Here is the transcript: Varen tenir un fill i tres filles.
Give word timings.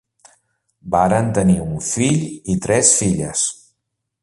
Varen 0.95 1.29
tenir 1.39 1.57
un 1.65 1.77
fill 1.89 2.25
i 2.55 2.57
tres 2.67 2.97
filles. 3.03 3.47